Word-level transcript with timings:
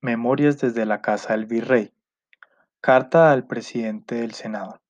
Memorias 0.00 0.60
desde 0.60 0.86
la 0.86 1.02
Casa 1.02 1.32
del 1.32 1.46
Virrey. 1.46 1.92
Carta 2.80 3.32
al 3.32 3.48
presidente 3.48 4.14
del 4.14 4.32
Senado. 4.32 4.80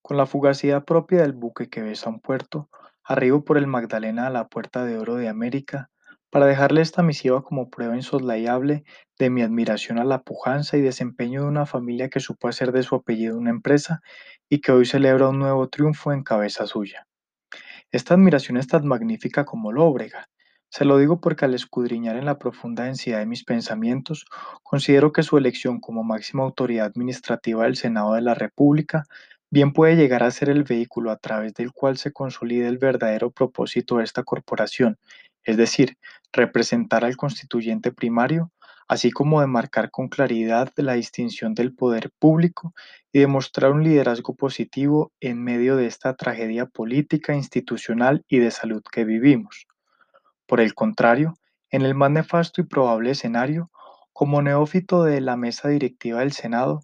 Con 0.00 0.16
la 0.16 0.26
fugacidad 0.26 0.84
propia 0.84 1.22
del 1.22 1.32
buque 1.32 1.68
que 1.68 1.82
besa 1.82 2.08
un 2.08 2.20
puerto, 2.20 2.70
arribo 3.02 3.44
por 3.44 3.58
el 3.58 3.66
Magdalena 3.66 4.28
a 4.28 4.30
la 4.30 4.46
Puerta 4.46 4.84
de 4.84 4.96
Oro 4.96 5.16
de 5.16 5.28
América 5.28 5.90
para 6.30 6.46
dejarle 6.46 6.82
esta 6.82 7.02
misiva 7.02 7.42
como 7.42 7.68
prueba 7.68 7.96
insoslayable 7.96 8.84
de 9.18 9.28
mi 9.28 9.42
admiración 9.42 9.98
a 9.98 10.04
la 10.04 10.22
pujanza 10.22 10.76
y 10.76 10.82
desempeño 10.82 11.42
de 11.42 11.48
una 11.48 11.66
familia 11.66 12.08
que 12.08 12.20
supo 12.20 12.46
hacer 12.46 12.70
de 12.70 12.84
su 12.84 12.94
apellido 12.94 13.36
una 13.36 13.50
empresa 13.50 14.02
y 14.48 14.60
que 14.60 14.70
hoy 14.70 14.86
celebra 14.86 15.30
un 15.30 15.40
nuevo 15.40 15.68
triunfo 15.68 16.12
en 16.12 16.22
cabeza 16.22 16.68
suya. 16.68 17.08
Esta 17.90 18.14
admiración 18.14 18.56
es 18.56 18.68
tan 18.68 18.86
magnífica 18.86 19.44
como 19.44 19.72
lóbrega, 19.72 20.28
se 20.70 20.84
lo 20.84 20.98
digo 20.98 21.20
porque 21.20 21.44
al 21.44 21.54
escudriñar 21.54 22.16
en 22.16 22.26
la 22.26 22.38
profunda 22.38 22.84
densidad 22.84 23.18
de 23.18 23.26
mis 23.26 23.44
pensamientos, 23.44 24.26
considero 24.62 25.12
que 25.12 25.22
su 25.22 25.38
elección 25.38 25.80
como 25.80 26.04
máxima 26.04 26.42
autoridad 26.44 26.86
administrativa 26.86 27.64
del 27.64 27.76
Senado 27.76 28.14
de 28.14 28.22
la 28.22 28.34
República 28.34 29.04
bien 29.50 29.72
puede 29.72 29.96
llegar 29.96 30.22
a 30.22 30.30
ser 30.30 30.50
el 30.50 30.64
vehículo 30.64 31.10
a 31.10 31.16
través 31.16 31.54
del 31.54 31.72
cual 31.72 31.96
se 31.96 32.12
consolide 32.12 32.68
el 32.68 32.78
verdadero 32.78 33.30
propósito 33.30 33.98
de 33.98 34.04
esta 34.04 34.22
corporación, 34.22 34.98
es 35.44 35.56
decir, 35.56 35.96
representar 36.32 37.04
al 37.04 37.16
constituyente 37.16 37.92
primario, 37.92 38.52
así 38.88 39.10
como 39.10 39.40
de 39.40 39.46
marcar 39.46 39.90
con 39.90 40.08
claridad 40.08 40.72
la 40.76 40.94
distinción 40.94 41.54
del 41.54 41.74
poder 41.74 42.10
público 42.18 42.74
y 43.12 43.20
demostrar 43.20 43.72
un 43.72 43.82
liderazgo 43.82 44.34
positivo 44.34 45.12
en 45.20 45.42
medio 45.42 45.76
de 45.76 45.86
esta 45.86 46.14
tragedia 46.14 46.66
política, 46.66 47.34
institucional 47.34 48.24
y 48.28 48.38
de 48.38 48.50
salud 48.50 48.82
que 48.92 49.04
vivimos. 49.04 49.66
Por 50.46 50.60
el 50.60 50.74
contrario, 50.74 51.34
en 51.70 51.82
el 51.82 51.94
más 51.94 52.10
nefasto 52.10 52.60
y 52.60 52.64
probable 52.64 53.10
escenario, 53.10 53.70
como 54.12 54.40
neófito 54.42 55.04
de 55.04 55.20
la 55.20 55.36
mesa 55.36 55.68
directiva 55.68 56.20
del 56.20 56.32
Senado, 56.32 56.80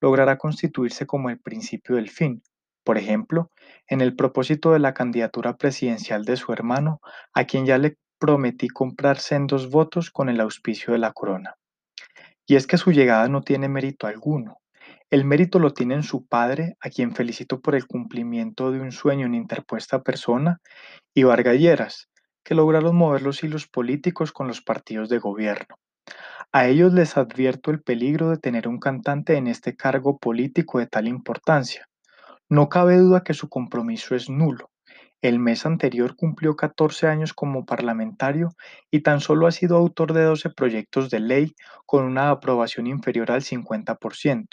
logrará 0.00 0.36
constituirse 0.36 1.06
como 1.06 1.30
el 1.30 1.38
principio 1.38 1.96
del 1.96 2.10
fin, 2.10 2.42
por 2.84 2.98
ejemplo, 2.98 3.50
en 3.88 4.00
el 4.02 4.14
propósito 4.14 4.72
de 4.72 4.78
la 4.78 4.92
candidatura 4.92 5.56
presidencial 5.56 6.24
de 6.24 6.36
su 6.36 6.52
hermano, 6.52 7.00
a 7.32 7.44
quien 7.44 7.64
ya 7.64 7.78
le 7.78 7.96
prometí 8.18 8.68
comprar 8.68 9.18
sendos 9.18 9.70
votos 9.70 10.10
con 10.10 10.28
el 10.28 10.40
auspicio 10.40 10.92
de 10.92 10.98
la 10.98 11.12
corona. 11.12 11.54
Y 12.46 12.56
es 12.56 12.66
que 12.66 12.76
su 12.76 12.92
llegada 12.92 13.28
no 13.28 13.40
tiene 13.40 13.68
mérito 13.68 14.06
alguno. 14.06 14.58
El 15.08 15.24
mérito 15.24 15.58
lo 15.58 15.72
tiene 15.72 15.94
en 15.94 16.02
su 16.02 16.26
padre, 16.26 16.76
a 16.80 16.90
quien 16.90 17.14
felicito 17.14 17.60
por 17.60 17.74
el 17.74 17.86
cumplimiento 17.86 18.70
de 18.70 18.80
un 18.80 18.92
sueño 18.92 19.26
en 19.26 19.34
interpuesta 19.34 20.02
persona, 20.02 20.60
y 21.14 21.22
Vargalleras, 21.22 22.08
que 22.44 22.54
lograron 22.54 22.94
mover 22.94 23.22
los 23.22 23.42
hilos 23.42 23.66
políticos 23.66 24.30
con 24.30 24.46
los 24.46 24.60
partidos 24.60 25.08
de 25.08 25.18
gobierno. 25.18 25.76
A 26.52 26.68
ellos 26.68 26.92
les 26.92 27.16
advierto 27.16 27.70
el 27.70 27.82
peligro 27.82 28.30
de 28.30 28.36
tener 28.36 28.68
un 28.68 28.78
cantante 28.78 29.36
en 29.36 29.48
este 29.48 29.74
cargo 29.74 30.18
político 30.18 30.78
de 30.78 30.86
tal 30.86 31.08
importancia. 31.08 31.88
No 32.48 32.68
cabe 32.68 32.98
duda 32.98 33.24
que 33.24 33.34
su 33.34 33.48
compromiso 33.48 34.14
es 34.14 34.28
nulo. 34.28 34.70
El 35.22 35.38
mes 35.38 35.64
anterior 35.64 36.16
cumplió 36.16 36.54
14 36.54 37.08
años 37.08 37.32
como 37.32 37.64
parlamentario 37.64 38.50
y 38.90 39.00
tan 39.00 39.20
solo 39.20 39.46
ha 39.46 39.52
sido 39.52 39.78
autor 39.78 40.12
de 40.12 40.22
12 40.22 40.50
proyectos 40.50 41.08
de 41.08 41.20
ley 41.20 41.54
con 41.86 42.04
una 42.04 42.28
aprobación 42.28 42.86
inferior 42.86 43.30
al 43.30 43.40
50%, 43.40 44.46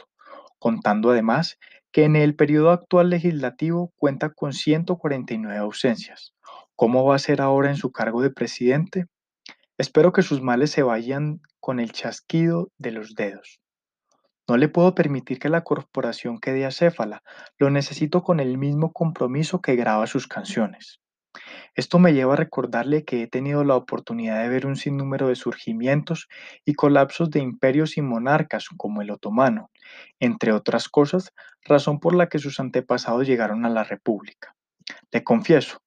contando 0.59 1.11
además 1.11 1.59
que 1.92 2.05
en 2.05 2.16
el 2.16 2.36
periodo 2.36 2.72
actual 2.72 3.09
legislativo 3.09 3.92
cuenta 3.98 4.30
con 4.30 4.53
149 4.53 5.58
ausencias. 5.58 6.33
¿Cómo 6.82 7.06
va 7.06 7.14
a 7.14 7.20
ser 7.20 7.42
ahora 7.42 7.70
en 7.70 7.76
su 7.76 7.92
cargo 7.92 8.24
de 8.24 8.32
presidente? 8.32 9.06
Espero 9.78 10.12
que 10.12 10.24
sus 10.24 10.42
males 10.42 10.72
se 10.72 10.82
vayan 10.82 11.40
con 11.60 11.80
el 11.80 11.92
chasquido 11.92 12.72
de 12.80 12.90
los 12.90 13.14
dedos. 13.14 13.60
No 14.50 14.58
le 14.58 14.68
puedo 14.68 14.96
permitir 14.96 15.38
que 15.38 15.50
la 15.50 15.64
corporación 15.64 16.40
quede 16.40 16.66
acéfala, 16.66 17.22
lo 17.60 17.70
necesito 17.70 18.23
con 18.23 18.40
el 18.40 18.58
mismo 18.58 18.94
compromiso 18.94 19.61
que 19.61 19.76
graba 19.76 20.08
sus 20.08 20.28
canciones. 20.28 21.00
Esto 21.76 22.00
me 22.00 22.16
lleva 22.16 22.33
a 22.33 22.38
recordarle 22.38 23.05
que 23.05 23.22
he 23.22 23.28
tenido 23.28 23.64
la 23.64 23.76
oportunidad 23.76 24.42
de 24.42 24.50
ver 24.50 24.66
un 24.66 24.76
sinnúmero 24.76 25.28
de 25.28 25.36
surgimientos 25.36 26.30
y 26.66 26.73
colapsos 26.73 27.30
de 27.30 27.42
imperios 27.42 27.95
y 27.95 28.02
monarcas 28.02 28.70
como 28.76 29.04
el 29.04 29.11
otomano, 29.11 29.70
entre 30.20 30.52
otras 30.52 30.89
cosas, 30.89 31.32
razón 31.64 32.00
por 32.00 32.16
la 32.16 32.28
que 32.28 32.39
sus 32.39 32.60
antepasados 32.60 33.28
llegaron 33.28 33.67
a 33.67 33.70
la 33.70 33.84
República. 33.84 34.55
Le 35.11 35.23
confieso, 35.23 35.78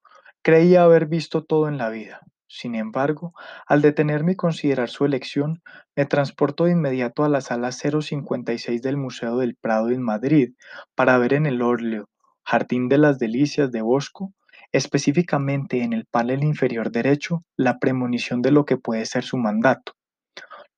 Creía 0.44 0.82
haber 0.82 1.06
visto 1.06 1.42
todo 1.42 1.68
en 1.68 1.78
la 1.78 1.88
vida. 1.88 2.20
Sin 2.46 2.74
embargo, 2.74 3.32
al 3.66 3.80
detenerme 3.80 4.32
y 4.32 4.36
considerar 4.36 4.90
su 4.90 5.06
elección, 5.06 5.62
me 5.96 6.04
transporto 6.04 6.66
de 6.66 6.72
inmediato 6.72 7.24
a 7.24 7.30
la 7.30 7.40
sala 7.40 7.72
056 7.72 8.82
del 8.82 8.98
Museo 8.98 9.38
del 9.38 9.56
Prado 9.56 9.88
en 9.88 10.02
Madrid 10.02 10.52
para 10.94 11.16
ver 11.16 11.32
en 11.32 11.46
el 11.46 11.62
óleo 11.62 12.10
Jardín 12.44 12.90
de 12.90 12.98
las 12.98 13.18
Delicias 13.18 13.72
de 13.72 13.80
Bosco, 13.80 14.34
específicamente 14.70 15.82
en 15.82 15.94
el 15.94 16.04
panel 16.04 16.44
inferior 16.44 16.92
derecho, 16.92 17.42
la 17.56 17.78
premonición 17.78 18.42
de 18.42 18.50
lo 18.50 18.66
que 18.66 18.76
puede 18.76 19.06
ser 19.06 19.24
su 19.24 19.38
mandato. 19.38 19.94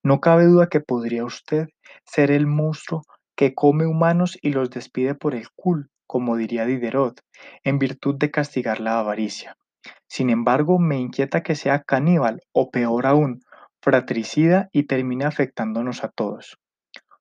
No 0.05 0.21
cabe 0.21 0.45
duda 0.45 0.69
que 0.69 0.79
podría 0.79 1.25
usted 1.25 1.67
ser 2.05 2.31
el 2.31 2.47
monstruo 2.47 3.03
que 3.35 3.53
come 3.53 3.85
humanos 3.85 4.39
y 4.41 4.53
los 4.53 4.71
despide 4.71 5.17
por 5.17 5.35
el 5.35 5.49
cul, 5.57 5.91
como 6.07 6.37
diría 6.37 6.67
Diderot, 6.67 7.21
en 7.65 7.79
virtud 7.79 8.17
de 8.17 8.31
castigar 8.31 8.81
la 8.81 8.99
avaricia. 8.99 9.57
Sin 10.09 10.31
embargo, 10.31 10.79
me 10.79 10.99
inquieta 10.99 11.43
que 11.43 11.55
sea 11.55 11.83
caníbal 11.83 12.43
o 12.53 12.71
peor 12.71 13.07
aún, 13.07 13.43
fratricida 13.81 14.69
y 14.73 14.85
termine 14.85 15.25
afectándonos 15.25 16.05
a 16.05 16.09
todos. 16.09 16.59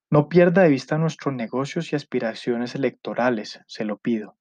No 0.10 0.30
pierda 0.30 0.64
de 0.64 0.70
vista 0.70 0.98
nuestros 0.98 1.34
negocios 1.34 1.92
y 1.92 1.96
aspiraciones 1.96 2.76
electorales, 2.76 3.60
se 3.68 3.86
lo 3.86 3.98
pido. 3.98 4.36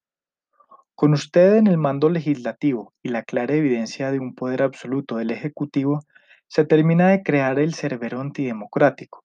Con 0.95 1.13
usted 1.13 1.57
en 1.57 1.67
el 1.67 1.79
mando 1.79 2.09
legislativo 2.09 2.93
y 3.03 3.09
la 3.09 3.25
clara 3.25 3.55
evidencia 3.55 4.13
de 4.13 4.21
un 4.21 4.35
poder 4.35 4.63
absoluto 4.63 5.17
del 5.17 5.33
Ejecutivo, 5.33 6.05
se 6.47 6.65
termina 6.65 7.09
de 7.09 7.23
crear 7.23 7.59
el 7.59 7.75
cerbero 7.75 8.21
antidemocrático. 8.21 9.25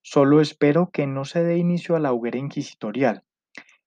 Solo 0.00 0.40
espero 0.40 0.90
que 0.90 1.06
no 1.06 1.26
se 1.26 1.44
dé 1.44 1.58
inicio 1.58 1.94
a 1.94 2.00
la 2.00 2.12
hoguera 2.12 2.38
inquisitorial, 2.38 3.22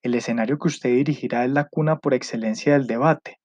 el 0.03 0.15
escenario 0.15 0.59
que 0.59 0.67
usted 0.67 0.89
dirigirá 0.89 1.45
es 1.45 1.51
la 1.51 1.63
cuna 1.63 1.97
por 1.97 2.13
excelencia 2.13 2.73
del 2.73 2.85
debate. 2.87 3.39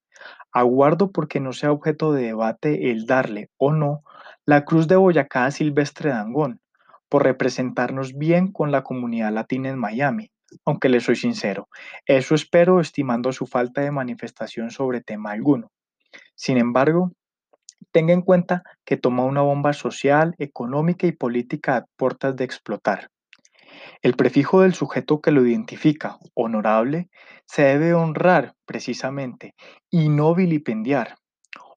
Aguardo 0.53 1.13
porque 1.13 1.41
no 1.41 1.53
sea 1.53 1.73
objeto 1.73 2.13
de 2.13 2.25
debate 2.25 2.91
el 2.91 3.07
darle 3.07 3.49
o 3.57 3.73
no 3.73 4.03
la 4.45 4.65
cruz 4.65 4.89
de 4.89 4.97
Boyacá 4.97 5.47
a 5.47 5.51
Silvestre 5.51 6.11
Dangón, 6.11 6.61
por 7.09 7.23
representarnos 7.23 8.17
bien 8.17 8.51
con 8.51 8.73
la 8.73 8.83
comunidad 8.83 9.33
latina 9.33 9.69
en 9.69 9.79
Miami, 9.79 10.31
aunque 10.65 10.89
le 10.89 11.01
soy 11.01 11.17
sincero, 11.17 11.69
eso 12.07 12.35
espero 12.35 12.81
estimando 12.81 13.33
su 13.33 13.47
falta 13.47 13.81
de 13.83 13.91
manifestación 13.91 14.71
sobre 14.71 15.03
tema 15.03 15.33
alguno. 15.33 15.71
Sin 16.35 16.57
embargo, 16.57 17.13
tenga 17.93 18.13
en 18.13 18.23
cuenta 18.23 18.63
que 18.85 18.97
toma 18.97 19.25
una 19.25 19.43
bomba 19.43 19.73
social, 19.73 20.35
económica 20.39 21.07
y 21.07 21.13
política 21.13 21.77
a 21.77 21.85
puertas 21.97 22.35
de 22.37 22.45
explotar. 22.45 23.11
El 24.03 24.15
prefijo 24.15 24.63
del 24.63 24.75
sujeto 24.75 25.21
que 25.21 25.31
lo 25.31 25.45
identifica, 25.47 26.19
honorable, 26.35 27.11
se 27.47 27.63
debe 27.63 27.95
honrar 27.95 28.55
precisamente 28.67 29.55
y 29.91 30.09
no 30.09 30.35
vilipendiar. 30.35 31.17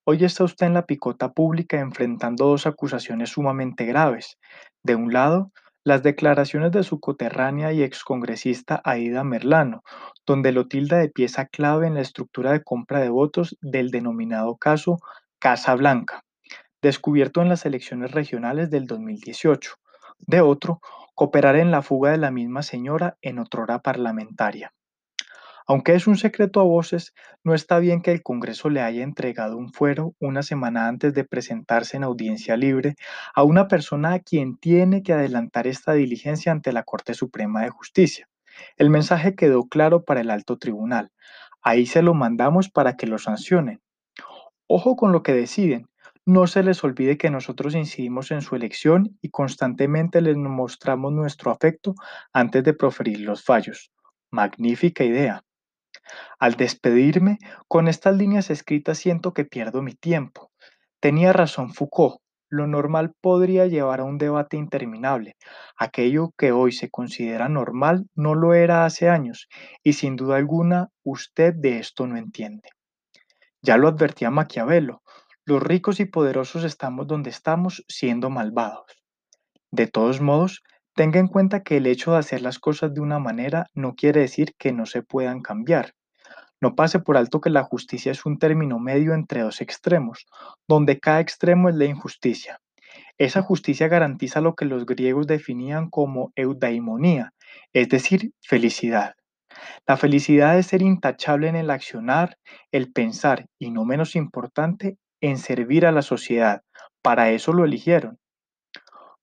Hoy 0.04 0.24
está 0.26 0.44
usted 0.44 0.66
en 0.66 0.74
la 0.74 0.86
picota 0.86 1.32
pública 1.32 1.80
enfrentando 1.80 2.48
dos 2.48 2.66
acusaciones 2.66 3.30
sumamente 3.30 3.86
graves. 3.86 4.38
De 4.84 4.96
un 4.96 5.14
lado, 5.14 5.52
las 5.84 6.04
declaraciones 6.04 6.72
de 6.72 6.84
su 6.84 7.00
coterránea 7.00 7.72
y 7.72 7.84
excongresista 7.84 8.82
Aida 8.84 9.24
Merlano, 9.24 9.84
donde 10.26 10.52
lo 10.52 10.68
tilda 10.68 10.98
de 10.98 11.10
pieza 11.10 11.46
clave 11.46 11.88
en 11.88 11.96
la 11.96 12.02
estructura 12.02 12.52
de 12.52 12.64
compra 12.64 13.00
de 13.00 13.10
votos 13.10 13.58
del 13.62 13.90
denominado 13.90 14.58
caso 14.58 15.00
Casa 15.40 15.74
Blanca, 15.76 16.24
descubierto 16.82 17.42
en 17.42 17.50
las 17.50 17.66
elecciones 17.66 18.12
regionales 18.12 18.70
del 18.70 18.86
2018. 18.86 19.76
De 20.20 20.42
otro, 20.42 20.82
cooperar 21.14 21.56
en 21.56 21.72
la 21.72 21.82
fuga 21.82 22.12
de 22.12 22.18
la 22.18 22.32
misma 22.32 22.64
señora 22.64 23.18
en 23.22 23.40
otrora 23.40 23.80
parlamentaria. 23.80 24.74
Aunque 25.68 25.94
es 25.94 26.08
un 26.08 26.18
secreto 26.18 26.60
a 26.60 26.64
voces, 26.64 27.14
no 27.44 27.54
está 27.54 27.80
bien 27.80 28.02
que 28.02 28.12
el 28.12 28.24
Congreso 28.24 28.70
le 28.70 28.82
haya 28.82 29.04
entregado 29.04 29.58
un 29.58 29.72
fuero 29.72 30.16
una 30.20 30.44
semana 30.44 30.88
antes 30.88 31.14
de 31.14 31.24
presentarse 31.24 31.98
en 31.98 32.04
audiencia 32.04 32.58
libre 32.58 32.96
a 33.34 33.44
una 33.44 33.68
persona 33.68 34.14
a 34.14 34.20
quien 34.20 34.58
tiene 34.58 35.04
que 35.04 35.14
adelantar 35.14 35.68
esta 35.68 35.94
diligencia 35.94 36.52
ante 36.52 36.74
la 36.74 36.84
Corte 36.84 37.14
Suprema 37.14 37.62
de 37.62 37.70
Justicia. 37.70 38.28
El 38.76 38.90
mensaje 38.90 39.36
quedó 39.36 39.64
claro 39.68 40.04
para 40.04 40.22
el 40.22 40.30
alto 40.30 40.58
tribunal. 40.58 41.12
Ahí 41.62 41.86
se 41.86 42.02
lo 42.02 42.14
mandamos 42.14 42.70
para 42.70 42.98
que 42.98 43.08
lo 43.08 43.18
sancionen. 43.18 43.82
Ojo 44.68 44.96
con 44.96 45.12
lo 45.12 45.22
que 45.24 45.34
deciden, 45.34 45.88
no 46.26 46.48
se 46.48 46.64
les 46.64 46.84
olvide 46.84 47.18
que 47.18 47.32
nosotros 47.32 47.74
incidimos 47.76 48.32
en 48.32 48.42
su 48.42 48.56
elección 48.56 49.18
y 49.22 49.30
constantemente 49.30 50.22
les 50.22 50.38
mostramos 50.38 51.12
nuestro 51.12 51.52
afecto 51.52 51.96
antes 52.32 52.64
de 52.64 52.74
proferir 52.74 53.22
los 53.22 53.44
fallos. 53.44 53.92
Magnífica 54.32 55.04
idea. 55.04 55.44
Al 56.40 56.56
despedirme, 56.56 57.38
con 57.68 57.88
estas 57.88 58.16
líneas 58.16 58.50
escritas 58.50 58.98
siento 58.98 59.34
que 59.34 59.46
pierdo 59.46 59.82
mi 59.82 59.94
tiempo. 59.94 60.52
Tenía 61.00 61.34
razón 61.34 61.74
Foucault. 61.74 62.22
lo 62.50 62.68
normal 62.68 63.14
podría 63.22 63.66
llevar 63.66 64.02
a 64.02 64.04
un 64.04 64.18
debate 64.18 64.58
interminable. 64.58 65.38
Aquello 65.78 66.32
que 66.38 66.52
hoy 66.52 66.74
se 66.74 66.90
considera 66.90 67.48
normal 67.48 68.08
no 68.14 68.36
lo 68.36 68.54
era 68.54 68.86
hace 68.86 69.10
años, 69.10 69.48
y 69.84 69.94
sin 69.94 70.18
duda 70.18 70.36
alguna 70.36 70.90
usted 71.04 71.54
de 71.56 71.80
esto 71.80 72.08
no 72.08 72.18
entiende. 72.18 72.70
Ya 73.62 73.78
lo 73.78 73.88
advertía 73.88 74.32
Maquiavelo, 74.32 75.02
los 75.46 75.62
ricos 75.62 76.00
y 76.00 76.06
poderosos 76.06 76.64
estamos 76.64 77.08
donde 77.08 77.30
estamos 77.30 77.84
siendo 77.88 78.30
malvados. 78.30 78.86
De 79.72 79.88
todos 79.88 80.22
modos, 80.22 80.64
tenga 80.96 81.20
en 81.20 81.28
cuenta 81.28 81.64
que 81.64 81.78
el 81.78 81.88
hecho 81.88 82.12
de 82.12 82.20
hacer 82.20 82.42
las 82.42 82.60
cosas 82.60 82.94
de 82.94 83.02
una 83.02 83.20
manera 83.20 83.68
no 83.74 83.96
quiere 83.96 84.22
decir 84.22 84.54
que 84.58 84.72
no 84.72 84.86
se 84.86 85.02
puedan 85.02 85.42
cambiar. 85.42 85.94
No 86.62 86.76
pase 86.76 87.00
por 87.00 87.18
alto 87.18 87.42
que 87.42 87.50
la 87.50 87.64
justicia 87.64 88.12
es 88.12 88.26
un 88.26 88.38
término 88.38 88.78
medio 88.78 89.14
entre 89.16 89.42
dos 89.42 89.62
extremos, 89.62 90.28
donde 90.68 91.00
cada 91.00 91.20
extremo 91.20 91.70
es 91.70 91.76
la 91.76 91.86
injusticia. 91.86 92.60
Esa 93.18 93.42
justicia 93.42 93.88
garantiza 93.88 94.42
lo 94.42 94.56
que 94.56 94.66
los 94.66 94.86
griegos 94.86 95.26
definían 95.26 95.90
como 95.90 96.32
eudaimonía, 96.36 97.34
es 97.74 97.90
decir, 97.90 98.32
felicidad. 98.42 99.16
La 99.88 99.98
felicidad 99.98 100.58
es 100.58 100.68
ser 100.68 100.82
intachable 100.82 101.48
en 101.48 101.56
el 101.56 101.72
accionar, 101.72 102.38
el 102.72 102.92
pensar 102.92 103.48
y, 103.58 103.72
no 103.72 103.86
menos 103.86 104.16
importante, 104.16 104.98
en 105.22 105.38
servir 105.38 105.86
a 105.86 105.92
la 105.92 106.02
sociedad. 106.02 106.64
Para 107.02 107.32
eso 107.32 107.54
lo 107.54 107.64
eligieron. 107.64 108.20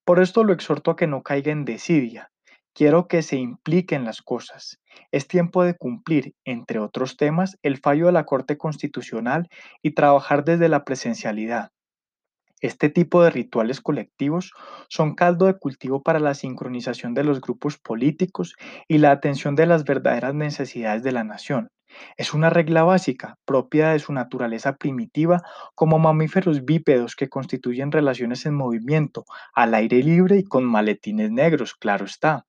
Por 0.05 0.21
esto 0.21 0.43
lo 0.43 0.53
exhorto 0.53 0.93
a 0.93 0.97
que 0.97 1.07
no 1.07 1.23
caiga 1.23 1.53
en 1.53 1.65
desidia. 1.65 2.31
Quiero 2.75 3.09
que 3.09 3.23
se 3.23 3.37
implique 3.37 3.95
en 3.95 4.05
las 4.05 4.23
cosas. 4.23 4.81
Es 5.11 5.27
tiempo 5.27 5.65
de 5.65 5.77
cumplir, 5.77 6.35
entre 6.45 6.79
otros 6.79 7.17
temas, 7.17 7.59
el 7.63 7.79
fallo 7.79 8.07
de 8.07 8.13
la 8.13 8.25
Corte 8.25 8.57
Constitucional 8.57 9.49
y 9.83 9.91
trabajar 9.91 10.45
desde 10.45 10.69
la 10.69 10.85
presencialidad. 10.85 11.73
Este 12.61 12.89
tipo 12.89 13.23
de 13.23 13.31
rituales 13.31 13.81
colectivos 13.81 14.53
son 14.89 15.15
caldo 15.15 15.47
de 15.47 15.59
cultivo 15.59 16.03
para 16.03 16.19
la 16.19 16.35
sincronización 16.35 17.15
de 17.15 17.25
los 17.25 17.41
grupos 17.41 17.79
políticos 17.79 18.55
y 18.89 18.99
la 18.99 19.13
atención 19.13 19.55
de 19.55 19.67
las 19.67 19.85
verdaderas 19.85 20.35
necesidades 20.35 21.03
de 21.03 21.13
la 21.13 21.25
nación. 21.25 21.69
Es 22.17 22.35
una 22.35 22.51
regla 22.51 22.85
básica, 22.85 23.37
propia 23.45 23.91
de 23.91 23.99
su 23.99 24.13
naturaleza 24.13 24.77
primitiva 24.77 25.43
como 25.75 25.99
mamíferos 25.99 26.65
bípedos 26.65 27.17
que 27.17 27.29
constituyen 27.29 27.93
relaciones 27.93 28.47
en 28.47 28.55
movimiento, 28.55 29.25
al 29.55 29.75
aire 29.75 30.03
libre 30.03 30.37
y 30.39 30.45
con 30.45 30.65
maletines 30.65 31.31
negros, 31.31 31.75
claro 31.75 32.05
está. 32.05 32.45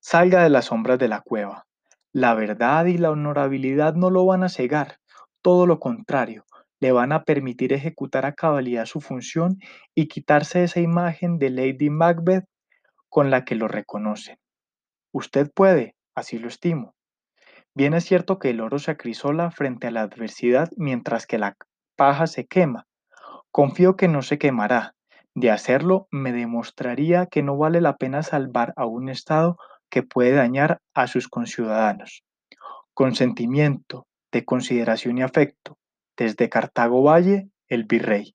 Salga 0.00 0.42
de 0.42 0.50
las 0.50 0.66
sombras 0.66 0.98
de 0.98 1.08
la 1.08 1.20
cueva. 1.20 1.66
La 2.12 2.34
verdad 2.34 2.86
y 2.86 2.98
la 2.98 3.10
honorabilidad 3.10 3.94
no 3.94 4.10
lo 4.10 4.24
van 4.24 4.42
a 4.42 4.48
cegar, 4.48 4.98
todo 5.42 5.66
lo 5.66 5.78
contrario, 5.78 6.44
le 6.80 6.90
van 6.90 7.12
a 7.12 7.22
permitir 7.22 7.72
ejecutar 7.72 8.26
a 8.26 8.34
cabalidad 8.34 8.86
su 8.86 9.00
función 9.00 9.58
y 9.94 10.08
quitarse 10.08 10.64
esa 10.64 10.80
imagen 10.80 11.38
de 11.38 11.50
Lady 11.50 11.88
Macbeth 11.88 12.46
con 13.08 13.30
la 13.30 13.44
que 13.44 13.54
lo 13.54 13.68
reconocen. 13.68 14.38
Usted 15.12 15.50
puede, 15.54 15.94
así 16.16 16.38
lo 16.38 16.48
estimo. 16.48 16.95
Bien 17.76 17.92
es 17.92 18.06
cierto 18.06 18.38
que 18.38 18.48
el 18.48 18.62
oro 18.62 18.78
se 18.78 18.90
acrisola 18.90 19.50
frente 19.50 19.86
a 19.86 19.90
la 19.90 20.00
adversidad 20.00 20.70
mientras 20.78 21.26
que 21.26 21.36
la 21.36 21.58
paja 21.94 22.26
se 22.26 22.46
quema. 22.46 22.86
Confío 23.50 23.96
que 23.96 24.08
no 24.08 24.22
se 24.22 24.38
quemará. 24.38 24.94
De 25.34 25.50
hacerlo, 25.50 26.08
me 26.10 26.32
demostraría 26.32 27.26
que 27.26 27.42
no 27.42 27.58
vale 27.58 27.82
la 27.82 27.96
pena 27.96 28.22
salvar 28.22 28.72
a 28.76 28.86
un 28.86 29.10
Estado 29.10 29.58
que 29.90 30.02
puede 30.02 30.32
dañar 30.32 30.80
a 30.94 31.06
sus 31.06 31.28
conciudadanos. 31.28 32.24
Con 32.94 33.14
sentimiento, 33.14 34.06
de 34.32 34.46
consideración 34.46 35.18
y 35.18 35.22
afecto, 35.22 35.76
desde 36.16 36.48
Cartago 36.48 37.02
Valle, 37.02 37.50
el 37.68 37.84
virrey. 37.84 38.34